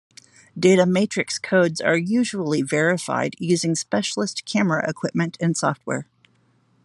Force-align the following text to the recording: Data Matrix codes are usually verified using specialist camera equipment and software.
Data 0.57 0.87
Matrix 0.87 1.37
codes 1.37 1.79
are 1.79 1.95
usually 1.95 2.63
verified 2.63 3.35
using 3.37 3.75
specialist 3.75 4.45
camera 4.45 4.89
equipment 4.89 5.37
and 5.39 5.55
software. 5.55 6.07